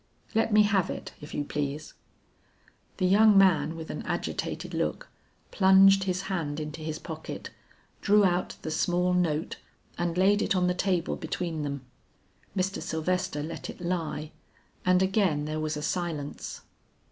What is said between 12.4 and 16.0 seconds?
Mr. Sylvester let it lie, and again there was a